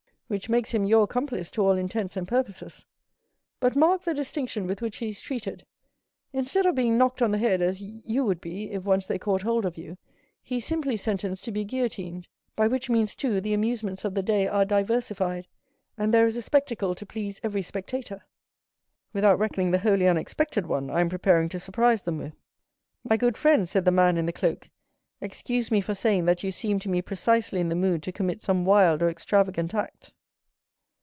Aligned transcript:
"Which 0.31 0.47
makes 0.47 0.71
him 0.71 0.85
your 0.85 1.03
accomplice 1.03 1.51
to 1.51 1.61
all 1.61 1.73
intents 1.73 2.15
and 2.15 2.25
purposes. 2.25 2.85
But 3.59 3.75
mark 3.75 4.03
the 4.03 4.13
distinction 4.13 4.65
with 4.65 4.81
which 4.81 4.95
he 4.99 5.09
is 5.09 5.19
treated; 5.19 5.65
instead 6.31 6.65
of 6.65 6.73
being 6.73 6.97
knocked 6.97 7.21
on 7.21 7.31
the 7.31 7.37
head 7.37 7.61
as 7.61 7.81
you 7.83 8.23
would 8.23 8.39
be 8.39 8.71
if 8.71 8.83
once 8.85 9.07
they 9.07 9.19
caught 9.19 9.41
hold 9.41 9.65
of 9.65 9.77
you, 9.77 9.97
he 10.41 10.55
is 10.59 10.63
simply 10.65 10.95
sentenced 10.95 11.43
to 11.43 11.51
be 11.51 11.65
guillotined, 11.65 12.29
by 12.55 12.65
which 12.69 12.89
means, 12.89 13.13
too, 13.13 13.41
the 13.41 13.53
amusements 13.53 14.05
of 14.05 14.13
the 14.15 14.23
day 14.23 14.47
are 14.47 14.63
diversified, 14.63 15.49
and 15.97 16.13
there 16.13 16.25
is 16.25 16.37
a 16.37 16.41
spectacle 16.41 16.95
to 16.95 17.05
please 17.05 17.41
every 17.43 17.61
spectator." 17.61 18.23
"Without 19.11 19.37
reckoning 19.37 19.71
the 19.71 19.79
wholly 19.79 20.07
unexpected 20.07 20.65
one 20.65 20.89
I 20.89 21.01
am 21.01 21.09
preparing 21.09 21.49
to 21.49 21.59
surprise 21.59 22.03
them 22.03 22.17
with." 22.17 22.37
"My 23.03 23.17
good 23.17 23.35
friend," 23.35 23.67
said 23.67 23.83
the 23.83 23.91
man 23.91 24.15
in 24.17 24.27
the 24.27 24.31
cloak, 24.31 24.69
"excuse 25.19 25.69
me 25.71 25.81
for 25.81 25.93
saying 25.93 26.23
that 26.27 26.41
you 26.41 26.53
seem 26.53 26.79
to 26.79 26.87
me 26.89 27.01
precisely 27.01 27.59
in 27.59 27.67
the 27.67 27.75
mood 27.75 28.01
to 28.03 28.13
commit 28.13 28.41
some 28.41 28.63
wild 28.63 29.01
or 29.03 29.09
extravagant 29.09 29.73
act." 29.73 30.13